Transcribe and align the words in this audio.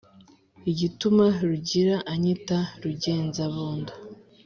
igituma 0.71 1.25
rugira 1.47 1.95
anyita 2.13 2.57
rugenzabondo 2.81 3.93